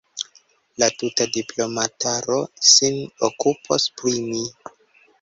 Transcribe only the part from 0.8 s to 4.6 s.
La tuta diplomataro sin okupos pri mi.